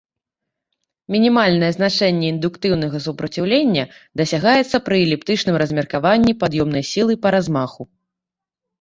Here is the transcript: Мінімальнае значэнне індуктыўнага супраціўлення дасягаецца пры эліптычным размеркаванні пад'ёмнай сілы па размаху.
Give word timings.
Мінімальнае 1.15 1.69
значэнне 1.77 2.27
індуктыўнага 2.35 3.03
супраціўлення 3.05 3.83
дасягаецца 4.25 4.77
пры 4.89 4.95
эліптычным 5.05 5.55
размеркаванні 5.67 6.33
пад'ёмнай 6.45 6.83
сілы 6.97 7.13
па 7.25 7.29
размаху. 7.41 7.83